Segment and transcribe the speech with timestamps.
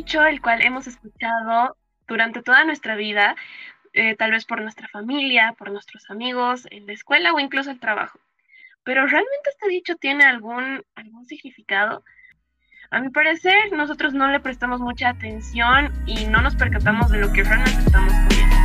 [0.00, 1.76] dicho el cual hemos escuchado
[2.08, 3.36] durante toda nuestra vida,
[3.92, 7.78] eh, tal vez por nuestra familia, por nuestros amigos, en la escuela o incluso el
[7.78, 8.18] trabajo.
[8.82, 12.02] Pero ¿realmente este dicho tiene algún, algún significado?
[12.90, 17.30] A mi parecer, nosotros no le prestamos mucha atención y no nos percatamos de lo
[17.34, 18.56] que realmente estamos comiendo.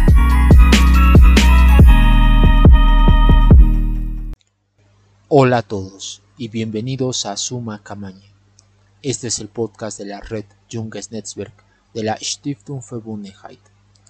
[5.27, 8.34] Hola a todos y bienvenidos a Suma Kamañe.
[9.07, 11.53] Este es el podcast de la red Junges Netzwerk
[11.93, 13.59] de la Stiftung Verbundenheit.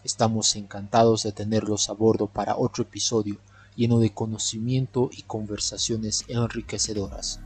[0.05, 3.35] Estamos encantados de tenerlos a bordo para otro episodio
[3.75, 7.41] lleno de conocimiento y conversaciones enriquecedoras.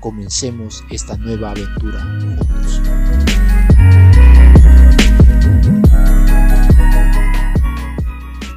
[0.00, 2.80] Comencemos esta nueva aventura juntos.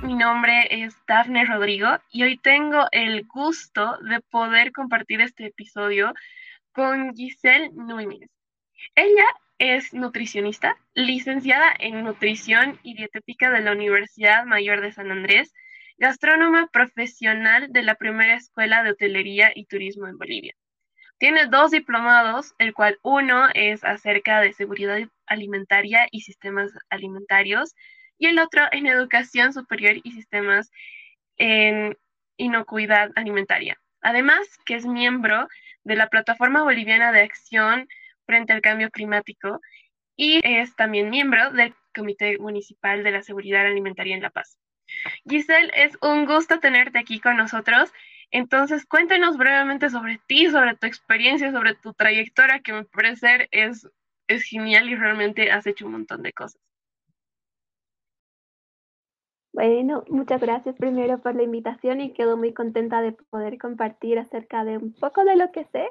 [0.04, 6.14] Mi nombre es Dafne Rodrigo y hoy tengo el gusto de poder compartir este episodio
[6.74, 8.30] con Giselle Núñez.
[8.96, 9.26] Ella
[9.60, 15.54] es nutricionista, licenciada en nutrición y dietética de la Universidad Mayor de San Andrés,
[15.98, 20.56] gastrónoma profesional de la primera escuela de hotelería y turismo en Bolivia.
[21.20, 27.76] Tiene dos diplomados, el cual uno es acerca de seguridad alimentaria y sistemas alimentarios
[28.18, 30.72] y el otro en educación superior y sistemas
[31.38, 31.96] en
[32.38, 33.78] inocuidad alimentaria.
[34.02, 35.48] Además, que es miembro
[35.84, 37.88] de la Plataforma Boliviana de Acción
[38.26, 39.60] frente al cambio climático
[40.16, 44.58] y es también miembro del Comité Municipal de la Seguridad Alimentaria en La Paz.
[45.28, 47.92] Giselle, es un gusto tenerte aquí con nosotros.
[48.30, 53.90] Entonces, cuéntanos brevemente sobre ti, sobre tu experiencia, sobre tu trayectoria, que me parece es,
[54.28, 56.62] es genial y realmente has hecho un montón de cosas.
[59.54, 64.64] Bueno, muchas gracias primero por la invitación y quedo muy contenta de poder compartir acerca
[64.64, 65.90] de un poco de lo que sé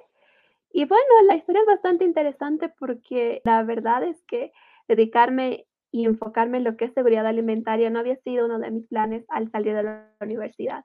[0.72, 4.52] y bueno, la historia es bastante interesante porque la verdad es que
[4.86, 8.86] dedicarme y enfocarme en lo que es seguridad alimentaria no había sido uno de mis
[8.86, 10.85] planes al salir de la universidad,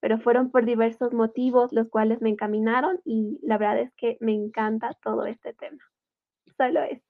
[0.00, 4.34] pero fueron por diversos motivos los cuales me encaminaron y la verdad es que me
[4.34, 5.82] encanta todo este tema.
[6.56, 7.04] Solo eso.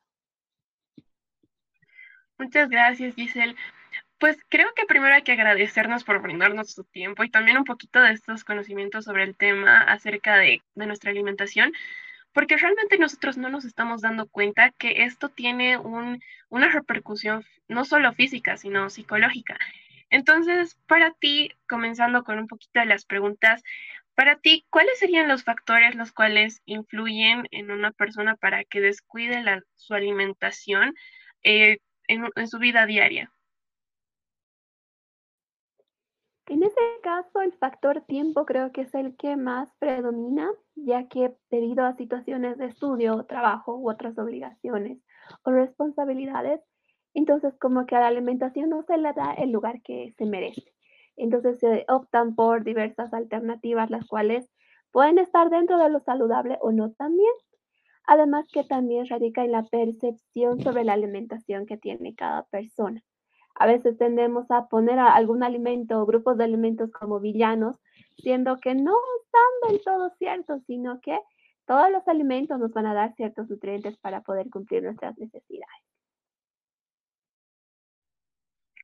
[2.38, 3.56] Muchas gracias, Giselle.
[4.22, 8.00] Pues creo que primero hay que agradecernos por brindarnos su tiempo y también un poquito
[8.00, 11.72] de estos conocimientos sobre el tema acerca de, nuestra alimentación,
[12.32, 18.12] porque realmente nosotros no nos estamos dando cuenta que esto tiene una repercusión no solo
[18.12, 19.58] física, sino psicológica.
[20.08, 23.64] Entonces, para ti, comenzando con un poquito de las preguntas,
[24.14, 29.42] para ti, ¿cuáles serían los factores los cuales influyen en una persona para que descuide
[29.74, 30.94] su alimentación
[31.42, 33.32] eh, en su vida diaria?
[36.46, 41.34] En ese caso, el factor tiempo creo que es el que más predomina, ya que
[41.50, 44.98] debido a situaciones de estudio, trabajo u otras obligaciones
[45.44, 46.60] o responsabilidades,
[47.14, 50.72] entonces como que a la alimentación no se le da el lugar que se merece.
[51.16, 54.50] Entonces se optan por diversas alternativas, las cuales
[54.90, 57.32] pueden estar dentro de lo saludable o no también.
[58.06, 63.02] Además que también radica en la percepción sobre la alimentación que tiene cada persona.
[63.62, 67.76] A veces tendemos a poner a algún alimento o grupos de alimentos como villanos,
[68.16, 71.16] siendo que no están del todo ciertos, sino que
[71.64, 75.84] todos los alimentos nos van a dar ciertos nutrientes para poder cumplir nuestras necesidades.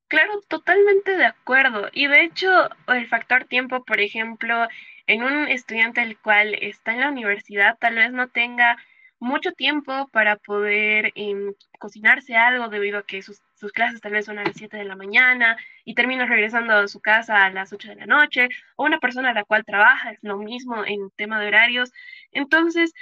[0.06, 1.88] Claro, totalmente de acuerdo.
[1.93, 2.49] Y de hecho,
[2.87, 4.69] el factor tiempo, por ejemplo,
[5.09, 8.77] en un estudiante el cual está en la universidad, tal vez no tenga
[9.19, 14.38] mucho tiempo para poder em, cocinarse algo debido a que sus, clases tal vez son
[14.38, 17.88] a las 7 de la mañana y termina regresando a su casa a las 8
[17.88, 21.41] de la noche, o una persona a la cual trabaja, es lo mismo en tema
[21.41, 21.92] de horarios.
[22.32, 22.92] Entonces,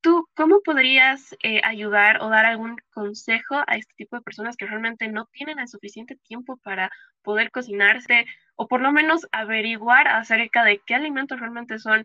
[0.00, 4.66] ¿tú cómo podrías eh, ayudar o dar algún consejo a este tipo de personas que
[4.66, 6.90] realmente no tienen el suficiente tiempo para
[7.22, 8.26] poder cocinarse
[8.56, 12.04] o por lo menos averiguar acerca de qué alimentos realmente son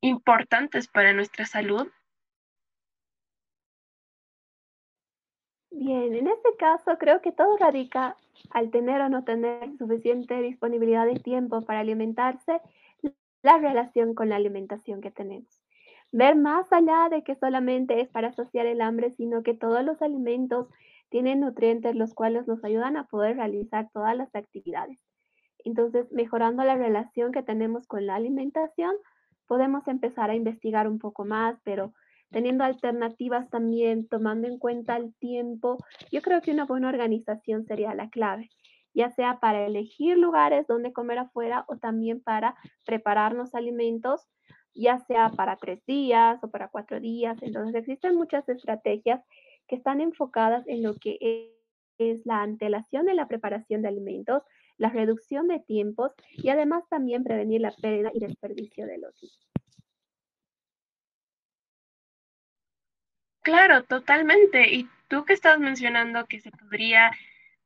[0.00, 1.88] importantes para nuestra salud
[5.78, 8.16] Bien, en este caso creo que todo radica
[8.50, 12.60] al tener o no tener suficiente disponibilidad de tiempo para alimentarse,
[13.42, 15.62] la relación con la alimentación que tenemos.
[16.12, 20.00] Ver más allá de que solamente es para saciar el hambre, sino que todos los
[20.00, 20.68] alimentos
[21.10, 24.98] tienen nutrientes los cuales nos ayudan a poder realizar todas las actividades.
[25.64, 28.94] Entonces, mejorando la relación que tenemos con la alimentación,
[29.46, 31.92] podemos empezar a investigar un poco más, pero
[32.30, 35.78] teniendo alternativas también, tomando en cuenta el tiempo,
[36.10, 38.50] yo creo que una buena organización sería la clave,
[38.94, 44.26] ya sea para elegir lugares donde comer afuera o también para prepararnos alimentos,
[44.74, 47.38] ya sea para tres días o para cuatro días.
[47.42, 49.22] Entonces existen muchas estrategias
[49.66, 51.18] que están enfocadas en lo que
[51.98, 54.42] es la antelación en la preparación de alimentos,
[54.76, 59.65] la reducción de tiempos y además también prevenir la pérdida y desperdicio de los mismos.
[63.46, 64.74] Claro, totalmente.
[64.74, 67.12] Y tú que estás mencionando que se podría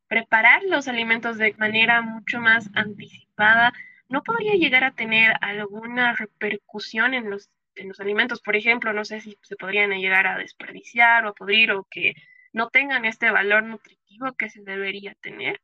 [0.09, 3.73] preparar los alimentos de manera mucho más anticipada,
[4.11, 8.43] ¿no podría llegar a tener alguna repercusión en los, en los alimentos?
[8.43, 12.13] Por ejemplo, no sé si se podrían llegar a desperdiciar o a pudrir o que
[12.53, 15.63] no tengan este valor nutritivo que se debería tener.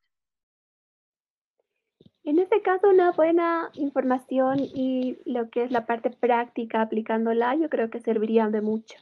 [2.25, 7.69] En este caso, una buena información y lo que es la parte práctica aplicándola, yo
[7.69, 8.97] creo que serviría de mucho.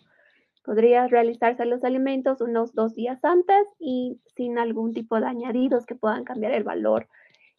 [0.65, 5.95] Podría realizarse los alimentos unos dos días antes y sin algún tipo de añadidos que
[5.95, 7.07] puedan cambiar el valor,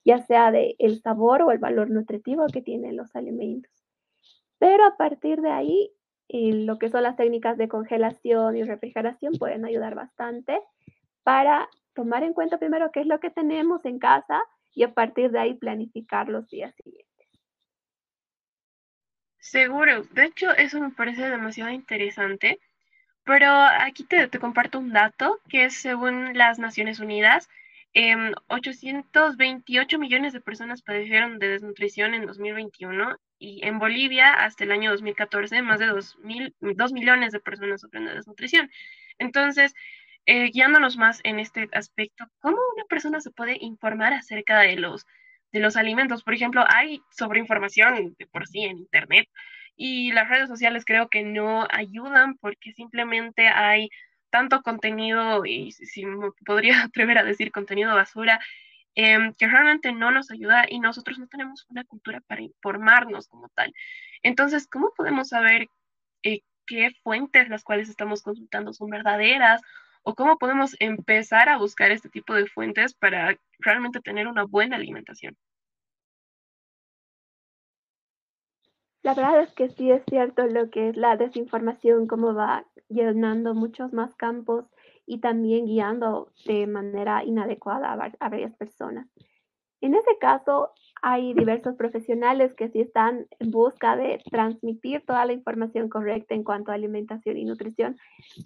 [0.03, 3.71] ya sea de el sabor o el valor nutritivo que tienen los alimentos.
[4.57, 5.91] Pero a partir de ahí,
[6.29, 10.59] lo que son las técnicas de congelación y refrigeración pueden ayudar bastante
[11.23, 14.41] para tomar en cuenta primero qué es lo que tenemos en casa
[14.73, 17.05] y a partir de ahí planificar los días siguientes.
[19.37, 22.59] Seguro, de hecho eso me parece demasiado interesante
[23.25, 27.49] pero aquí te, comparto un dato que es según las Naciones Unidas,
[28.47, 34.71] 828 em, millones de personas padecieron de desnutrición en 2021 y en Bolivia hasta el
[34.71, 38.69] año 2014 más de 2, mil, 2 millones de personas sufren de desnutrición.
[39.17, 39.73] Entonces,
[40.25, 45.05] eh, guiándonos más en este aspecto, ¿cómo una persona se puede informar acerca de los,
[45.51, 46.23] de los alimentos?
[46.23, 49.27] Por ejemplo, hay sobreinformación de por sí en Internet
[49.75, 53.89] y las redes sociales creo que no ayudan porque simplemente hay
[54.29, 58.39] tanto contenido, y si me podría atrever a decir contenido basura,
[58.95, 63.49] em, que realmente no nos ayuda y nosotros no tenemos una cultura para informarnos como
[63.49, 63.73] tal.
[64.23, 65.67] Entonces, ¿cómo podemos saber
[66.23, 69.61] eh, qué fuentes las cuales estamos consultando son verdaderas?
[70.03, 74.75] ¿O cómo podemos empezar a buscar este tipo de fuentes para realmente tener una buena
[74.77, 75.37] alimentación?
[79.05, 83.53] La verdad es que sí es cierto lo que es la desinformación, cómo va llenando
[83.53, 84.65] muchos más campos
[85.05, 89.07] y también guiando de manera inadecuada a, varias personas.
[89.79, 90.71] En ese caso,
[91.03, 96.43] hay diversos profesionales que sí están en busca de transmitir toda la información correcta en
[96.43, 97.97] cuanto a alimentación y nutrición,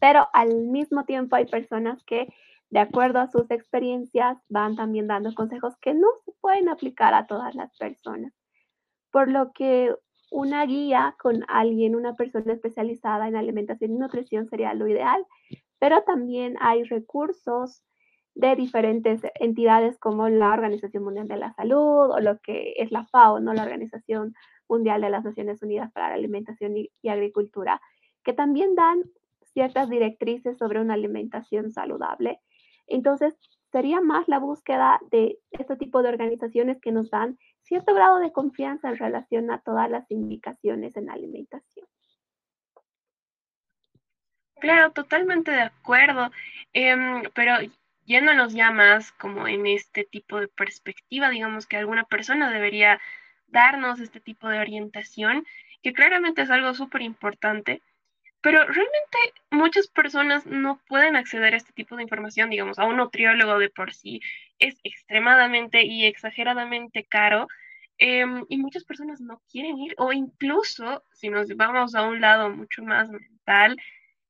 [0.01, 2.27] pero al mismo tiempo hay personas que,
[2.69, 7.27] de acuerdo a sus experiencias, van también dando consejos que no se pueden aplicar a
[7.27, 8.33] todas las personas.
[9.09, 9.95] Por lo que
[10.31, 15.25] una guía con alguien, una persona especializada en alimentación y nutrición sería lo ideal,
[15.79, 17.83] pero también hay recursos
[18.35, 23.05] de diferentes entidades como la Organización Mundial de la Salud o lo que es la
[23.05, 23.53] FAO, ¿no?
[23.53, 24.33] la Organización
[24.69, 27.81] Mundial de las Naciones Unidas para la Alimentación y, y Agricultura,
[28.23, 29.03] que también dan
[29.53, 32.39] ciertas directrices sobre una alimentación saludable.
[32.87, 33.35] Entonces,
[33.71, 37.37] sería más la búsqueda de este tipo de organizaciones que nos dan
[37.69, 41.87] cierto grado de confianza en relación a todas las indicaciones en alimentación.
[44.59, 46.31] Claro, totalmente de acuerdo,
[46.73, 47.53] em, pero
[48.05, 52.99] yéndonos ya más como en este tipo de perspectiva, digamos que alguna persona debería
[53.47, 55.45] darnos este tipo de orientación,
[55.81, 57.81] que claramente es algo súper importante,
[58.41, 59.17] pero realmente
[59.51, 63.69] muchas personas no pueden acceder a este tipo de información, digamos, a un nutriólogo de
[63.69, 64.21] por sí
[64.59, 67.47] es extremadamente y exageradamente caro.
[68.01, 72.49] Em, y muchas personas no quieren ir, o incluso si nos vamos a un lado
[72.49, 73.77] mucho más mental,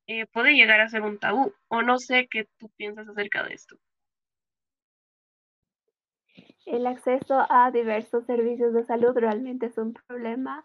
[0.08, 1.52] eh, puede llegar a ser un tabú.
[1.68, 3.76] O no sé qué tú piensas acerca de esto.
[6.66, 10.64] El acceso a diversos servicios de salud realmente es un problema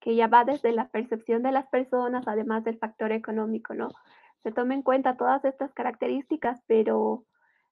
[0.00, 3.90] que ya va desde la percepción de las personas, además del factor económico, ¿no?
[4.42, 7.24] Se tomen en cuenta todas estas características, pero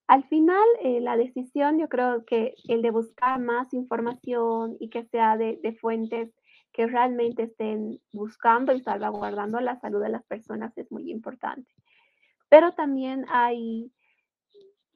[0.09, 5.05] al final eh, la decisión, yo creo que el de buscar más información y que
[5.05, 6.35] sea de, de, fuentes
[6.73, 11.71] que realmente estén buscando y salvaguardando la salud de las personas es muy importante.
[12.49, 13.93] Pero también hay,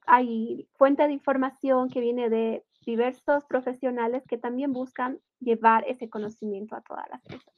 [0.06, 6.74] hay fuente de información que viene de diversos profesionales que también buscan llevar ese conocimiento
[6.74, 7.52] a todas las personas.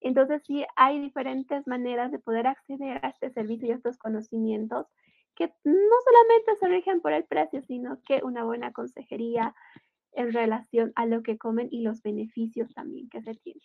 [0.00, 4.86] Entonces, sí, hay diferentes maneras de poder acceder a este servicio y a estos conocimientos
[5.36, 9.54] que no solamente se rigen por el precio, sino que una buena consejería
[10.12, 13.62] en relación a lo que comen y los beneficios también que se tienen.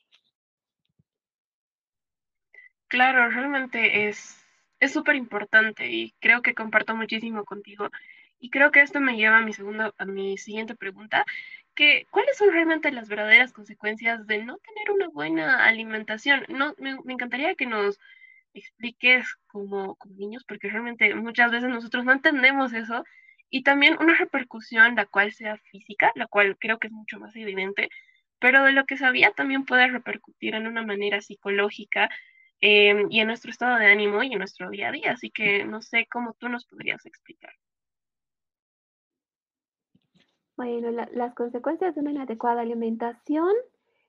[2.87, 4.41] Claro, realmente es
[4.81, 7.89] es súper importante y creo que comparto muchísimo contigo.
[8.39, 11.23] Y creo que esto me lleva a mi, segundo, a mi siguiente pregunta,
[11.75, 16.45] que ¿cuáles son realmente las verdaderas consecuencias de no tener una buena alimentación?
[16.49, 17.99] No, me, encantaría que nos,
[18.53, 23.03] expliques como, como niños, porque realmente muchas veces nosotros no entendemos eso,
[23.49, 27.35] y también una repercusión la cual sea física, la cual creo que es mucho más
[27.35, 27.89] evidente,
[28.39, 32.09] pero de lo que sabía también puede repercutir en una manera psicológica
[32.61, 35.11] em, y en nuestro estado de ánimo y en nuestro día a día.
[35.11, 37.53] Así que no sé cómo tú nos podrías explicar.
[40.57, 43.53] Bueno, las consecuencias de una inadecuada alimentación,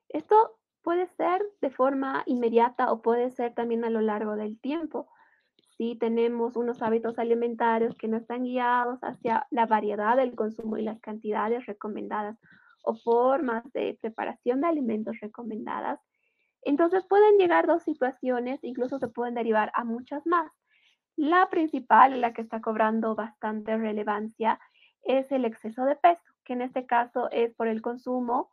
[0.09, 5.07] esto puede ser de forma inmediata o puede ser también a lo largo del tiempo.
[5.77, 10.83] Si tenemos unos hábitos alimentarios que no están guiados hacia la variedad del consumo y
[10.83, 12.37] las cantidades recomendadas
[12.83, 15.99] o formas de preparación de alimentos recomendadas,
[16.61, 20.53] entonces pueden llegar dos situaciones, incluso se pueden derivar a muchas más.
[21.15, 24.59] La principal, la que está cobrando bastante relevancia,
[25.03, 28.49] es el exceso de peso, que en este caso es por el consumo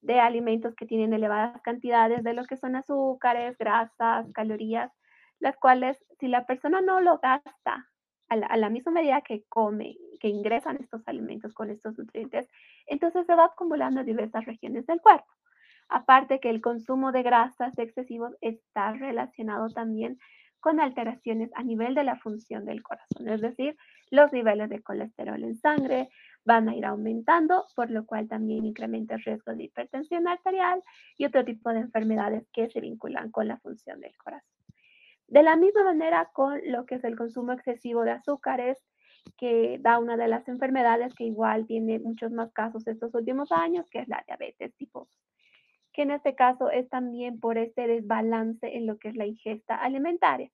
[0.00, 4.92] de alimentos que tienen elevadas cantidades de lo que son azúcares, grasas, calorías,
[5.40, 7.88] las cuales si la persona no lo gasta
[8.28, 12.46] a la, misma medida que come, que ingresan estos alimentos con estos nutrientes,
[12.86, 15.32] entonces se va acumulando en diversas regiones del cuerpo.
[15.88, 20.18] Aparte que el consumo de grasas excesivos está relacionado también
[20.60, 23.76] con alteraciones a nivel de la función del corazón, es decir,
[24.10, 26.10] los niveles de colesterol en sangre
[26.48, 30.82] van a ir aumentando, por lo cual también incrementa el riesgo de hipertensión arterial
[31.18, 34.56] y otro tipo de enfermedades que se vinculan con la función del corazón.
[35.26, 38.78] De la misma manera con lo que es el consumo excesivo de azúcares,
[39.36, 43.90] que da una de las enfermedades que igual tiene muchos más casos estos últimos años,
[43.90, 45.06] que es la diabetes tipo
[45.92, 49.74] que en este caso es también por este desbalance en lo que es la ingesta
[49.74, 50.48] alimentaria.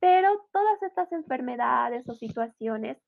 [0.00, 2.98] Pero todas estas enfermedades o situaciones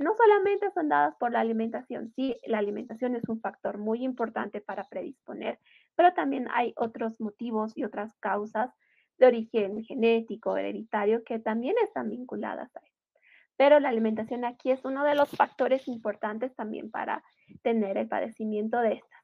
[0.00, 4.62] no solamente son dadas por la alimentación, sí, la alimentación es un factor muy importante
[4.62, 5.58] para predisponer,
[5.94, 8.70] pero también hay otros motivos y otras causas
[9.18, 13.20] de origen genético, hereditario, que también están vinculadas a eso.
[13.58, 17.22] Pero la alimentación aquí es uno de los factores importantes también para
[17.62, 19.20] tener el padecimiento de estas.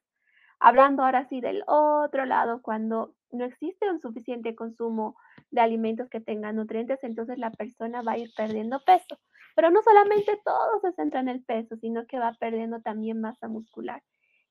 [0.60, 5.16] Hablando ahora sí del otro lado, cuando no existe un suficiente consumo
[5.50, 9.18] de alimentos que tengan nutrientes, entonces la persona va a ir perdiendo peso.
[9.56, 13.48] Pero no solamente todo se centra en el peso, sino que va perdiendo también masa
[13.48, 14.02] muscular.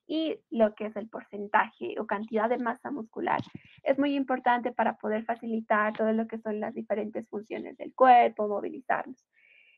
[0.07, 3.39] Y lo que es el porcentaje o cantidad de masa muscular
[3.83, 8.47] es muy importante para poder facilitar todo lo que son las diferentes funciones del cuerpo,
[8.47, 9.23] movilizarnos.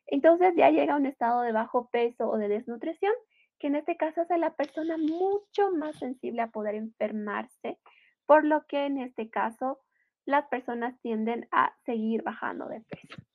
[0.05, 3.13] Entonces ya llega a un estado de bajo peso o de desnutrición
[3.59, 7.79] que en este caso hace a la persona mucho más sensible a poder enfermarse,
[8.25, 9.79] por lo que en este caso
[10.25, 13.26] las personas tienden a seguir bajando de peso.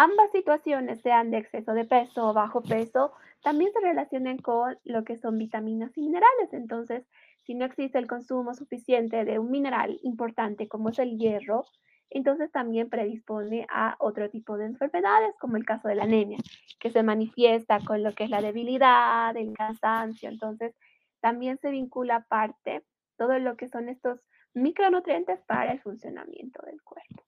[0.00, 3.12] Ambas situaciones, sean de exceso de peso o bajo peso,
[3.42, 6.52] también se relacionan con lo que son vitaminas y minerales.
[6.52, 7.04] Entonces,
[7.42, 11.64] si no existe el consumo suficiente de un mineral importante como es el hierro,
[12.10, 16.38] entonces también predispone a otro tipo de enfermedades, como el caso de la anemia,
[16.78, 20.28] que se manifiesta con lo que es la debilidad, el cansancio.
[20.28, 20.76] Entonces,
[21.20, 22.84] también se vincula parte
[23.16, 24.20] todo lo que son estos
[24.54, 27.27] micronutrientes para el funcionamiento del cuerpo.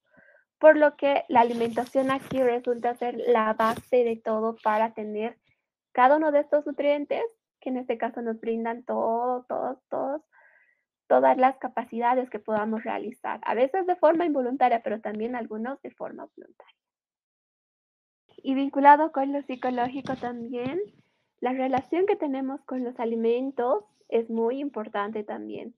[0.60, 5.36] Por lo que la alimentación aquí resulta ser la base de todo para tener
[5.92, 7.24] cada uno de estos nutrientes,
[7.60, 10.22] que en este caso nos brindan todos, todos, todos
[11.10, 15.90] todas las capacidades que podamos realizar, a veces de forma involuntaria, pero también algunos de
[15.90, 16.76] forma voluntaria.
[18.36, 20.80] Y vinculado con lo psicológico también,
[21.40, 25.74] la relación que tenemos con los alimentos es muy importante también,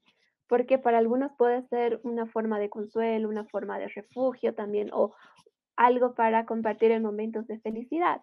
[0.49, 5.15] porque para algunos puede ser una forma de consuelo, una forma de refugio también, o
[5.77, 8.23] algo para compartir en momentos de felicidad.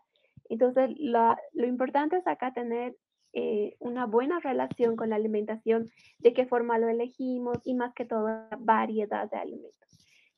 [0.49, 2.95] Entonces, lo, importante es acá tener
[3.33, 8.05] eh, una buena relación con la alimentación, de qué forma lo elegimos y más que
[8.05, 8.27] todo
[8.59, 9.89] variedad de alimentos.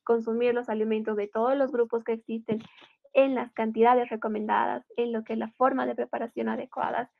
[0.04, 2.60] Consumir los alimentos de todos los grupos que existen
[3.14, 7.10] en las cantidades recomendadas, en lo que es la forma de preparación adecuadas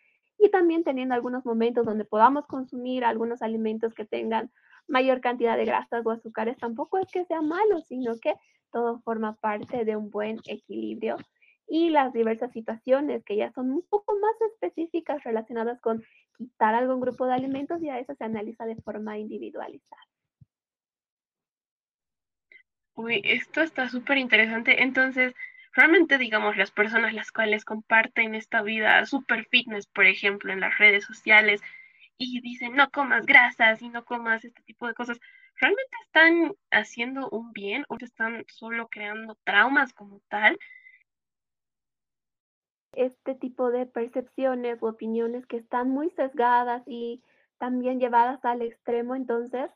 [0.43, 4.51] y también teniendo algunos momentos donde podamos consumir algunos alimentos que tengan
[4.89, 6.59] mayor cantidad de grasas o azúcares.
[6.59, 8.35] Tampoco es que sea malo, sino que
[8.73, 11.17] todo forma parte de un buen equilibrio
[11.69, 16.03] y las diversas situaciones que ya son un poco más específicas relacionadas con
[16.37, 20.03] quitar algún grupo de alimentos y a eso se analiza de forma individualizada.
[22.95, 24.83] Uy, esto está súper interesante.
[24.83, 25.35] Entonces,
[25.73, 30.79] realmente, digamos, las personas las cuales comparten esta vida super fitness, por ejemplo, en las
[30.79, 31.61] redes sociales
[32.19, 35.19] y dicen no comas grasas y no comas este tipo de cosas,
[35.57, 40.59] ¿realmente están haciendo un bien o están solo creando traumas como tal?
[42.95, 47.23] este tipo de percepciones u opiniones que están muy sesgadas y
[47.59, 49.71] también llevadas al extremo, entonces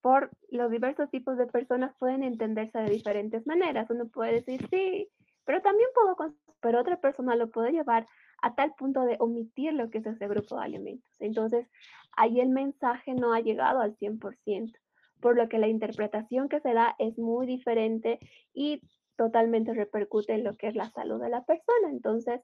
[0.00, 3.88] por los diversos tipos de personas pueden entenderse de diferentes maneras.
[3.88, 5.08] Uno puede decir sí,
[5.44, 8.06] pero también puedo, pero otra persona lo puede llevar
[8.42, 11.20] a tal punto de omitir lo que es ese grupo de alimentos.
[11.20, 11.68] Entonces,
[12.16, 14.72] ahí el mensaje no ha llegado al 100%,
[15.20, 18.18] por lo que la interpretación que se da es muy diferente
[18.52, 18.80] y
[19.16, 21.90] totalmente repercute en lo que es la salud de la persona.
[21.90, 22.40] Entonces,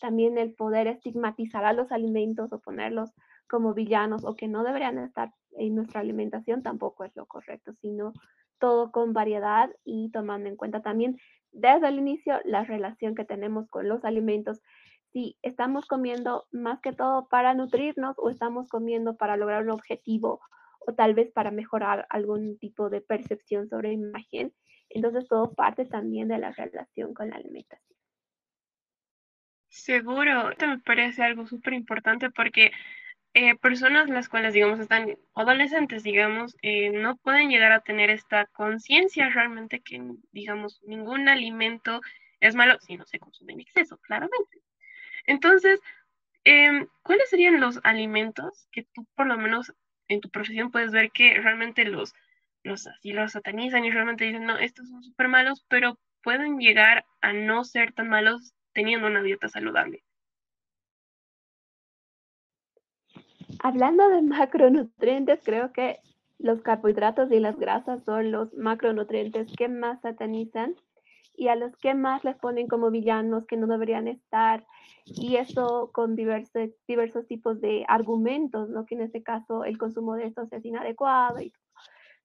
[0.00, 3.12] también el poder estigmatizar a los alimentos o ponerlos
[3.48, 8.12] como villanos o que no deberían estar en nuestra alimentación tampoco es lo correcto, sino
[8.58, 11.18] todo con variedad y tomando en cuenta también
[11.52, 14.60] desde el inicio la relación que tenemos con los alimentos.
[15.12, 20.40] Si estamos comiendo más que todo para nutrirnos o estamos comiendo para lograr un objetivo
[20.80, 24.52] o tal vez para mejorar algún tipo de percepción sobre imagen,
[24.88, 27.96] entonces todo parte también de la relación con la alimentación.
[29.68, 32.72] Seguro, esto me parece algo súper importante porque
[33.34, 38.46] eh, personas las cuales, digamos, están adolescentes, digamos, eh, no pueden llegar a tener esta
[38.46, 42.00] conciencia realmente que, digamos, ningún alimento
[42.40, 44.60] es malo si no se consume en exceso, claramente.
[45.26, 45.80] Entonces,
[46.44, 49.72] em, ¿cuáles serían los alimentos que tú, por lo menos
[50.08, 52.14] en tu profesión, puedes ver que realmente los,
[52.64, 57.04] los así los satanizan y realmente dicen, no, estos son súper malos, pero pueden llegar
[57.20, 60.02] a no ser tan malos teniendo una dieta saludable?
[63.64, 66.00] Hablando de macronutrientes, creo que
[66.38, 70.74] los carbohidratos y las grasas son los macronutrientes que más satanizan
[71.36, 74.66] y a los que más les ponen como villanos que no deberían estar.
[75.04, 78.84] Y eso con diversos, diversos tipos de argumentos, ¿no?
[78.84, 81.36] que en este caso el consumo de estos es inadecuado.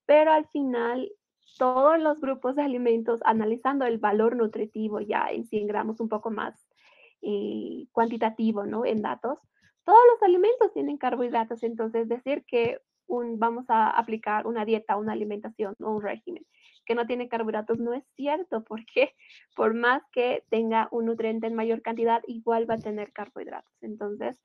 [0.08, 1.12] Pero al final,
[1.60, 6.32] todos los grupos de alimentos, analizando el valor nutritivo ya en 100 gramos un poco
[6.32, 6.68] más
[7.22, 8.86] eh, cuantitativo, ¿no?
[8.86, 9.38] En datos,
[9.88, 15.14] todos los alimentos tienen carbohidratos, entonces decir que un, vamos a aplicar una dieta, una
[15.14, 16.46] alimentación o un régimen
[16.86, 19.16] que no tiene carbohidratos no es cierto, porque
[19.56, 23.72] por más que tenga un nutriente en mayor cantidad, igual va a tener carbohidratos.
[23.82, 24.42] Entonces,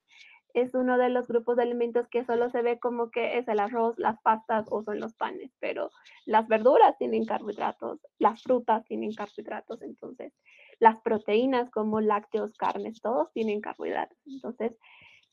[0.55, 3.59] es uno de los grupos de alimentos que solo se ve como que es el
[3.59, 5.91] arroz, las pastas o son los panes, pero
[6.25, 10.33] las verduras tienen carbohidratos, las frutas tienen carbohidratos, entonces
[10.79, 14.19] las proteínas como lácteos, carnes, todos tienen carbohidratos.
[14.27, 14.77] Entonces,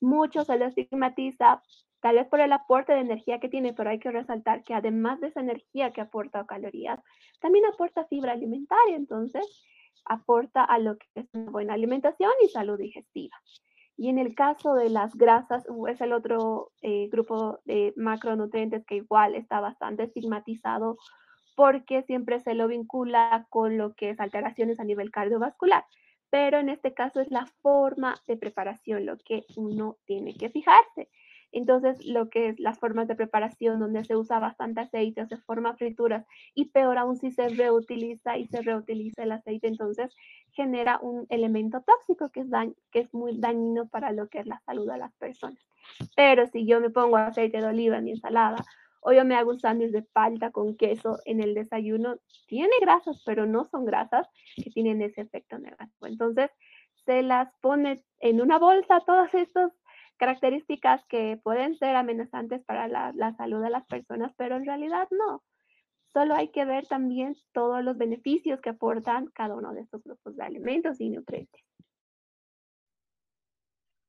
[0.01, 1.61] mucho se le estigmatiza,
[2.01, 5.19] tal vez por el aporte de energía que tiene, pero hay que resaltar que además
[5.19, 6.99] de esa energía que aporta calorías,
[7.41, 9.45] también aporta fibra alimentaria, entonces
[10.05, 13.35] aporta a lo que es una buena alimentación y salud digestiva.
[13.97, 18.85] Y en el caso de las grasas, uh, es el otro eh, grupo de macronutrientes
[18.85, 20.97] que igual está bastante estigmatizado
[21.57, 25.83] porque siempre se lo vincula con lo que es alteraciones a nivel cardiovascular
[26.29, 31.09] pero en este caso es la forma de preparación lo que uno tiene que fijarse.
[31.51, 35.75] Entonces, lo que es las formas de preparación donde se usa bastante aceite, se forma
[35.75, 40.15] frituras y peor aún si se reutiliza y se reutiliza el aceite, entonces
[40.51, 42.47] genera un elemento tóxico que es,
[42.91, 45.59] que es muy dañino para lo que es la salud de las personas.
[46.15, 48.63] Pero si yo me pongo aceite de oliva en mi ensalada
[49.01, 53.21] o yo me hago un sándwich de palta con queso en el desayuno, tiene grasas,
[53.25, 56.07] pero no son grasas que tienen ese efecto negativo.
[56.07, 56.51] Entonces,
[57.05, 59.71] se las pone en una bolsa todas estas
[60.17, 65.07] características que pueden ser amenazantes para la, la salud de las personas, pero en realidad
[65.11, 65.43] no.
[66.11, 70.35] Solo hay que ver también todos los beneficios que aportan cada uno de estos grupos
[70.35, 71.63] de alimentos y nutrientes.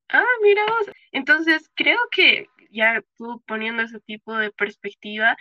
[0.09, 0.65] Ah, mira.
[1.11, 3.03] Entonces, creo que ya
[3.45, 5.37] poniendo ese tipo de perspectiva,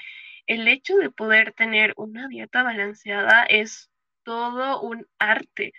[0.46, 3.90] el hecho de poder tener una dieta balanceada es
[4.24, 5.72] todo un arte.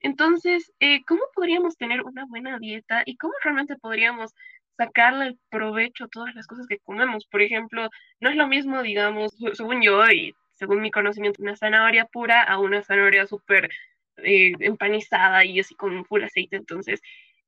[0.00, 4.34] Entonces, eh, ¿cómo podríamos tener una buena dieta y cómo realmente podríamos
[4.76, 7.26] sacarle el provecho a todas las cosas que comemos?
[7.26, 7.88] Por ejemplo,
[8.20, 12.58] no es lo mismo, digamos, según yo y según mi conocimiento, una zanahoria pura a
[12.58, 13.70] una zanahoria súper
[14.18, 16.56] eh, empanizada y así con full aceite.
[16.56, 17.00] Entonces,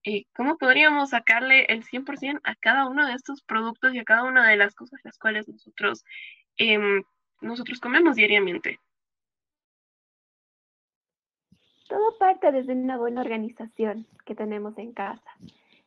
[0.05, 4.25] eh, ¿cómo podríamos sacarle el 100% a cada uno de estos productos y a cada
[4.25, 6.05] una de las cosas las cuales nosotros,
[6.57, 7.03] em,
[7.41, 8.81] nosotros comemos diariamente?
[11.89, 15.31] Todo parte desde una buena organización que tenemos en casa.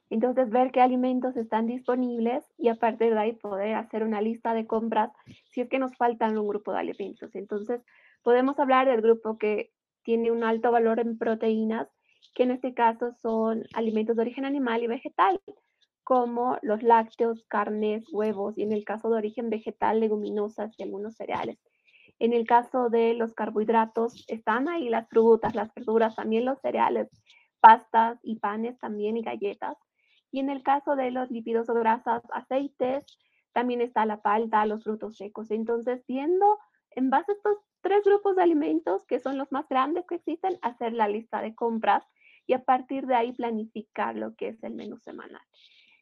[0.10, 4.54] Entonces, ver qué alimentos están disponibles y a partir de ahí poder hacer una lista
[4.54, 5.12] de compras
[5.50, 7.34] si es que nos faltan un grupo de alimentos.
[7.36, 7.82] Entonces,
[8.22, 9.72] podemos hablar del grupo que
[10.04, 11.88] tiene un alto valor en proteínas
[12.36, 15.42] que en este caso son alimentos de origen animal y vegetal,
[16.04, 21.16] como los lácteos, carnes, huevos y en el caso de origen vegetal, leguminosas y algunos
[21.16, 21.58] cereales.
[22.20, 27.10] En el caso de los carbohidratos, están ahí las frutas, las verduras, también los cereales,
[27.60, 29.78] pastas y panes también y galletas.
[30.32, 33.06] Y en el caso de los lípidos o grasas, aceites,
[33.54, 35.52] también está la palta, los frutos secos.
[35.52, 36.60] Entonces, viendo
[36.92, 40.58] en base a estos tres grupos de alimentos, que son los más grandes que existen,
[40.62, 42.04] hacer la lista de compras
[42.48, 45.42] y a partir de ahí planificar lo que es el menú semanal.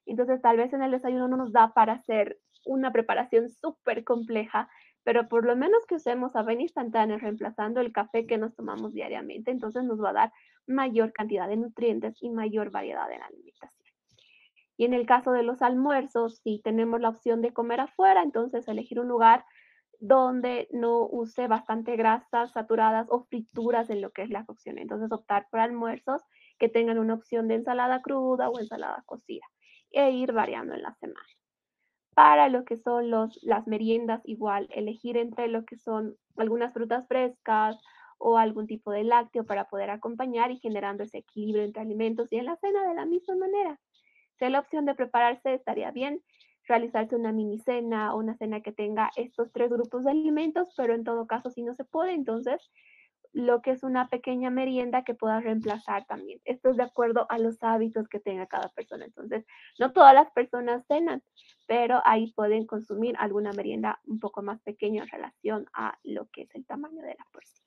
[0.06, 4.70] Entonces, tal vez en el desayuno no nos da para hacer una preparación súper compleja,
[5.04, 9.52] pero por lo menos que usemos avena instantánea reemplazando el café que nos tomamos diariamente,
[9.52, 10.34] entonces nos va a dar
[10.66, 13.84] mayor cantidad de nutrientes y mayor variedad en la alimentación.
[14.78, 18.68] Y en el caso de los almuerzos, si tenemos la opción de comer afuera, entonces
[18.68, 19.46] elegir un lugar
[20.06, 24.78] donde no use bastante grasas saturadas o frituras en lo que es la cocción.
[24.78, 26.22] Entonces optar por almuerzos
[26.60, 29.46] que tengan una opción de ensalada cruda o ensalada cocida
[29.92, 31.26] e ir variando en la semana.
[32.14, 37.80] Para lo que son las meriendas, igual elegir entre lo que son algunas frutas frescas
[38.18, 42.40] o algún tipo de lácteo para poder acompañar y generando ese equilibrio entre alimentos y
[42.40, 43.80] en la cena de la misma manera.
[44.38, 46.22] Si la opción de prepararse, estaría bien
[46.68, 50.94] realizarse una mini cena o una cena que tenga estos tres grupos de alimentos, pero
[50.94, 52.72] en todo caso, si no se puede, entonces
[53.34, 56.40] lo que es una pequeña merienda que pueda reemplazar también.
[56.46, 59.06] Esto es de acuerdo a los hábitos que tenga cada persona.
[59.06, 59.44] Entonces,
[59.80, 61.24] no todas las personas cenan,
[61.68, 66.44] pero ahí pueden consumir alguna merienda un poco más pequeña en relación a lo que
[66.44, 67.64] es el tamaño de la porción.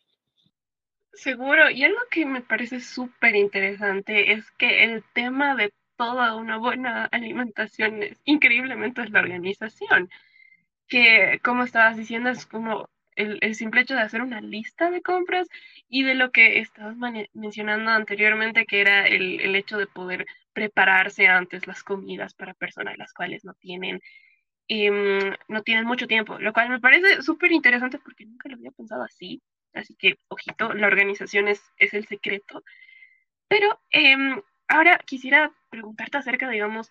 [1.12, 6.58] Seguro, y algo que me parece súper interesante es que el tema de toda una
[6.58, 10.10] buena alimentación es increíblemente es la organización,
[10.88, 15.48] que como estabas diciendo es como el, simple hecho de hacer una lista de compras
[15.88, 16.96] y de lo que estabas
[17.34, 23.12] mencionando anteriormente, que era el, hecho de poder prepararse antes las comidas para personas las
[23.12, 24.00] cuales no tienen,
[24.68, 28.70] em, no tienen mucho tiempo, lo cual me parece súper interesante porque nunca lo había
[28.70, 29.42] pensado así.
[29.74, 32.62] Así que, ojito, la organización es, es el secreto.
[33.48, 36.90] Pero em, ahora quisiera preguntarte acerca, digamos,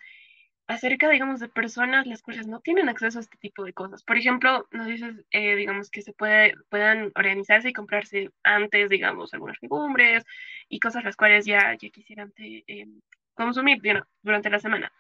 [0.68, 4.04] acerca, digamos, de personas las cuales no tienen acceso a este tipo de cosas.
[4.04, 9.34] Por ejemplo, nos dices, eh, digamos, que se puede, puedan organizarse y comprarse antes, digamos,
[9.34, 10.24] algunas legumbres
[10.70, 12.88] y cosas las cuales ya, ya quisieran eh,
[13.36, 13.80] consumir
[14.24, 14.92] durante la semana.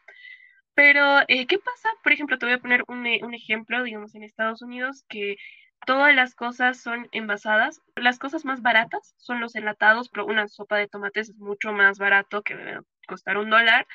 [0.76, 1.90] Pero, eh, ¿qué pasa?
[2.04, 5.38] Por ejemplo, te voy a poner un, un ejemplo, digamos, en Estados Unidos, que
[5.86, 7.82] todas las cosas son envasadas.
[7.96, 11.98] Las cosas más baratas son los enlatados, pero una sopa de tomates es mucho más
[11.98, 13.88] barato que costar un dólar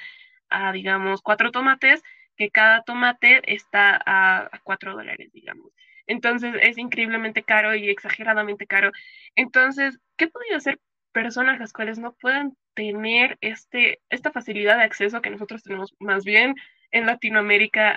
[0.48, 2.02] a, digamos, cuatro tomates,
[2.36, 5.72] que cada tomate está a, cuatro dólares, digamos.
[6.06, 8.90] Entonces es increíblemente caro y exageradamente caro.
[9.36, 10.80] Entonces, ¿qué podría hacer
[11.12, 16.24] personas las cuales no puedan tener este, esta facilidad de acceso que nosotros tenemos más
[16.24, 16.54] bien
[16.92, 17.96] en Latinoamérica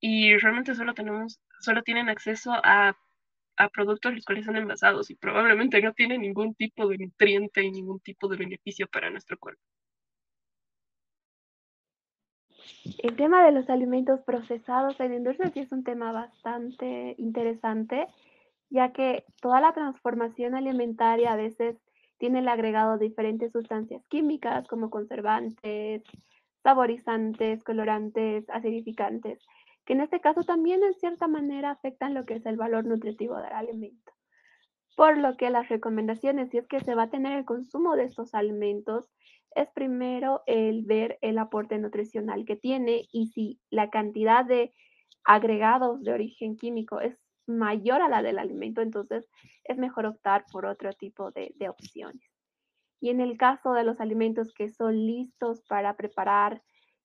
[0.00, 2.96] y realmente solo tenemos, solo tienen acceso a,
[3.60, 7.70] a productos los cuales son envasados y probablemente no tienen ningún tipo de nutriente y
[7.70, 9.60] ningún tipo de beneficio para nuestro cuerpo?
[13.02, 18.06] El tema de los alimentos procesados en industria sí es un tema bastante interesante,
[18.70, 21.76] ya que toda la transformación alimentaria a veces
[22.18, 26.02] tiene el agregado de diferentes sustancias químicas como conservantes,
[26.62, 29.38] saborizantes, colorantes, acidificantes,
[29.90, 33.34] que en este caso también en cierta manera afectan lo que es el valor nutritivo
[33.38, 34.12] del alimento.
[34.94, 38.04] Por lo que las recomendaciones, si es que se va a tener el consumo de
[38.04, 39.10] estos alimentos,
[39.56, 44.72] es primero el ver el aporte nutricional que tiene y si la cantidad de
[45.24, 49.28] agregados de origen químico es mayor a la del alimento, entonces
[49.64, 52.30] es mejor optar por otro tipo de, de opciones.
[53.00, 56.62] Y en el caso de los alimentos que son listos para preparar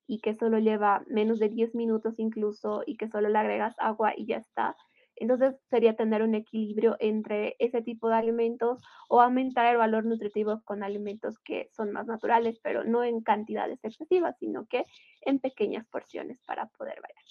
[0.08, 4.14] y que solo lleva menos de 10 minutos incluso y que solo le agregas agua
[4.16, 4.76] y ya está,
[5.16, 10.62] entonces sería tener un equilibrio entre ese tipo de alimentos o aumentar el valor nutritivo
[10.66, 14.86] con alimentos que son más naturales, pero no en cantidades excesivas, sino que
[15.22, 17.24] en pequeñas porciones para poder variar.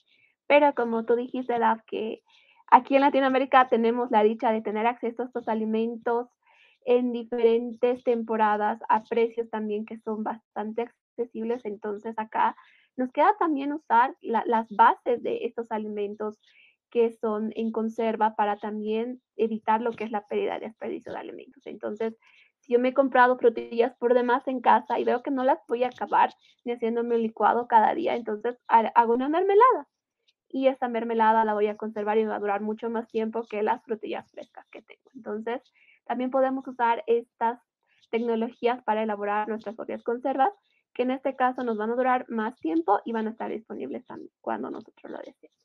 [0.47, 2.23] Pero como tú dijiste, Daf, que
[2.71, 6.29] aquí en Latinoamérica tenemos la dicha de tener acceso a estos alimentos
[6.87, 10.83] en diferentes temporadas a precios también que son bastante
[11.15, 12.57] accesibles, entonces acá
[12.97, 16.41] nos queda también usar las bases de estos alimentos
[16.91, 21.19] que son en conserva para también evitar lo que es la pérdida de desperdicio de
[21.19, 21.67] alimentos.
[21.67, 22.17] Entonces,
[22.61, 25.59] si yo me he comprado frutillas por demás en casa y veo que no las
[25.67, 26.31] voy a acabar
[26.65, 29.89] ni haciéndome un licuado cada día, entonces hago una mermelada.
[30.49, 33.65] Y esa mermelada la voy a conservar y va a durar mucho más tiempo que
[33.65, 35.11] las frutillas frescas que tengo.
[35.15, 35.63] Entonces,
[36.05, 37.61] también podemos usar estas
[38.11, 40.53] tecnologías para elaborar nuestras propias conservas,
[40.95, 44.05] que en este caso nos van a durar más tiempo y van a estar disponibles
[44.41, 45.65] cuando nosotros lo deseemos.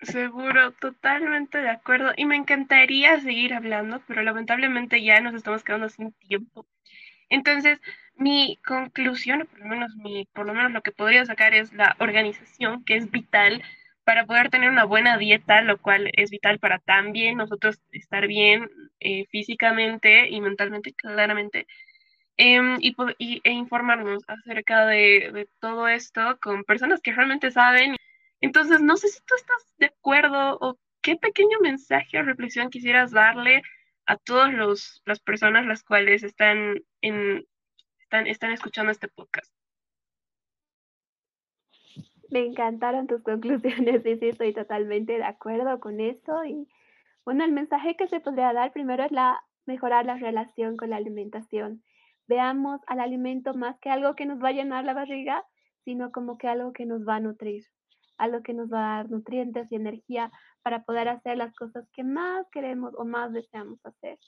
[0.00, 2.12] Seguro, totalmente de acuerdo.
[2.16, 6.66] Y me encantaría seguir hablando, pero lamentablemente ya nos estamos quedando sin tiempo.
[7.28, 7.80] Entonces,
[8.14, 11.96] mi conclusión, por lo menos mi, por lo menos lo que podría sacar es la
[11.98, 13.62] organización, que es vital
[14.04, 18.70] para poder tener una buena dieta, lo cual es vital para también nosotros estar bien
[19.00, 21.66] eh, físicamente y mentalmente, claramente,
[22.38, 27.96] em, y, e informarnos acerca de, de, todo esto con personas que realmente saben.
[28.40, 33.10] Entonces, no sé si tú estás de acuerdo o qué pequeño mensaje o reflexión quisieras
[33.10, 33.62] darle
[34.06, 34.52] a todas
[35.04, 37.46] las personas las cuales están, en,
[38.00, 39.52] están, están escuchando este podcast.
[42.30, 46.44] Me encantaron tus conclusiones y sí, estoy totalmente de acuerdo con eso.
[46.44, 46.68] Y
[47.24, 50.96] bueno, el mensaje que se podría dar primero es la mejorar la relación con la
[50.96, 51.82] alimentación.
[52.28, 55.44] Veamos al alimento más que algo que nos va a llenar la barriga,
[55.84, 57.64] sino como que algo que nos va a nutrir,
[58.18, 60.30] algo que nos va a dar nutrientes y energía
[60.62, 64.18] para poder hacer las cosas que más queremos o más deseamos hacer.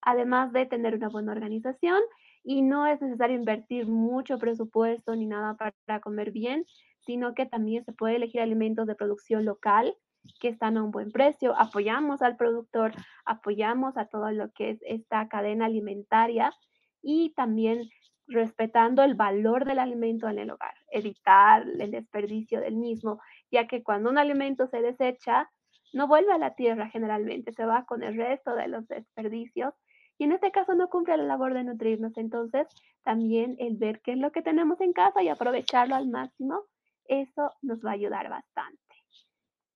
[0.00, 2.02] Además de tener una buena organización
[2.42, 6.64] y no es necesario invertir mucho presupuesto ni nada para comer bien,
[7.06, 9.94] sino que también se puede elegir alimentos de producción local
[10.40, 11.54] que están a un buen precio.
[11.56, 12.92] Apoyamos al productor,
[13.24, 16.52] apoyamos a todo lo que es esta cadena alimentaria
[17.02, 17.88] y también
[18.26, 23.82] respetando el valor del alimento en el hogar, evitar el desperdicio del mismo, ya que
[23.82, 25.50] cuando un alimento se desecha,
[25.94, 29.74] no vuelve a la tierra generalmente, se va con el resto de los desperdicios
[30.18, 32.16] y en este caso no cumple la labor de nutrirnos.
[32.18, 32.66] Entonces,
[33.04, 36.64] también el ver qué es lo que tenemos en casa y aprovecharlo al máximo
[37.08, 38.78] eso nos va a ayudar bastante.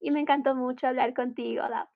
[0.00, 1.88] Y me encantó mucho hablar contigo, Daf.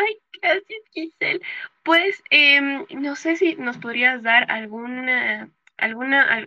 [0.00, 1.40] Ay, gracias, Giselle.
[1.84, 6.46] Pues em, no sé si nos podrías dar alguna, alguna,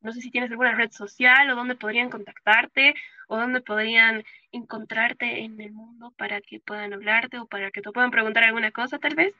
[0.00, 2.94] no sé si tienes alguna red social o dónde podrían contactarte
[3.28, 7.92] o dónde podrían encontrarte en el mundo para que puedan hablarte o para que te
[7.92, 9.34] puedan preguntar alguna cosa, tal vez.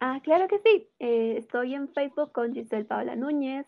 [0.00, 0.88] Ah, claro que sí.
[0.98, 3.66] Eh, estoy en Facebook con Giselle Paola Núñez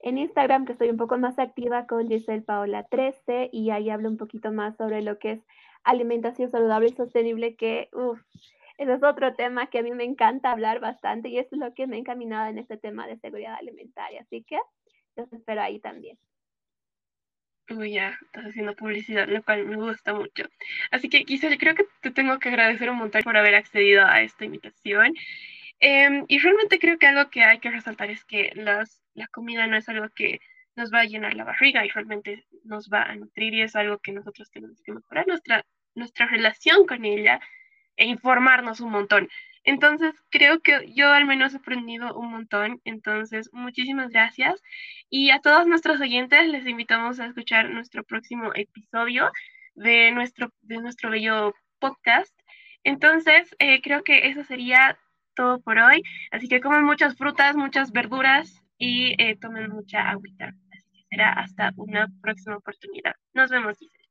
[0.00, 4.08] en Instagram, que estoy un poco más activa con Giselle Paola 13 y ahí hablo
[4.08, 5.40] un poquito más sobre lo que es
[5.84, 8.20] alimentación saludable y sostenible, que uff,
[8.78, 11.74] ese es otro tema que a mí me encanta hablar bastante y eso es lo
[11.74, 14.22] que me ha encaminado en este tema de seguridad alimentaria.
[14.22, 14.58] Así que
[15.16, 16.18] los espero ahí también.
[17.70, 20.44] Uy, ya, estás haciendo publicidad, lo cual me gusta mucho.
[20.90, 24.22] Así que, Giselle, creo que te tengo que agradecer un montón por haber accedido a
[24.22, 25.12] esta invitación.
[25.80, 29.66] Em, y realmente creo que algo que hay que resaltar es que las la comida
[29.66, 30.40] no es algo que
[30.78, 33.98] nos va a llenar la barriga y realmente nos va a nutrir y es algo
[33.98, 35.64] que nosotros tenemos que mejorar nuestra,
[35.94, 37.40] nuestra relación con ella
[37.96, 39.28] e informarnos un montón.
[39.64, 42.80] Entonces, creo que yo al menos he aprendido un montón.
[42.84, 44.62] Entonces, muchísimas gracias.
[45.10, 49.30] Y a todos nuestros oyentes les invitamos a escuchar nuestro próximo episodio
[49.74, 52.32] de nuestro, de nuestro bello podcast.
[52.84, 54.96] Entonces, eh, creo que eso sería
[55.34, 56.02] todo por hoy.
[56.30, 60.54] Así que comen muchas frutas, muchas verduras y eh, tomen mucha agüita.
[61.10, 63.14] Será hasta una próxima oportunidad.
[63.32, 64.08] Nos vemos, Giselle.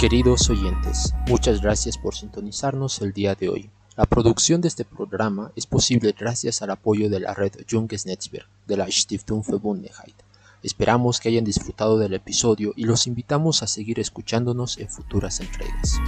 [0.00, 3.70] Queridos oyentes, muchas gracias por sintonizarnos el día de hoy.
[3.96, 8.48] La producción de este programa es posible gracias al apoyo de la red Junges Netzwerk
[8.66, 10.16] de la Stiftung Verbundenheit.
[10.64, 16.00] Esperamos que hayan disfrutado del episodio y los invitamos a seguir escuchándonos en futuras entregas.